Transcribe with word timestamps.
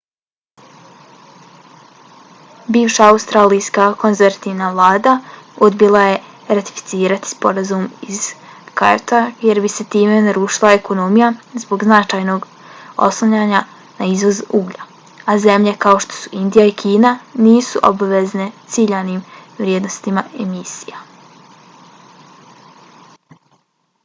bivša 2.75 3.03
australijska 3.09 3.83
konzervativna 4.03 4.69
vlada 4.77 5.11
odbila 5.67 6.01
je 6.11 6.55
ratificirati 6.59 7.29
sporazum 7.33 7.83
iz 8.15 8.21
kyota 8.81 9.19
jer 9.49 9.61
bi 9.65 9.69
se 9.73 9.85
time 9.97 10.15
narušila 10.29 10.71
ekonomija 10.77 11.27
zbog 11.65 11.85
značajnog 11.89 12.47
oslanjanja 13.09 13.61
na 13.99 14.07
izvoz 14.15 14.41
uglja 14.61 14.87
a 15.25 15.35
zemlje 15.47 15.73
kao 15.85 15.99
što 16.07 16.17
su 16.21 16.31
indija 16.41 16.65
i 16.71 16.73
kina 16.83 17.11
nisu 17.49 17.83
obavezane 17.93 18.47
ciljanim 18.77 19.21
vrijednostima 19.59 20.25
emisija 20.47 21.07